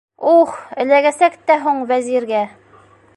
[0.29, 2.43] Ух, эләгәсәк тә һуң Вәзиргә!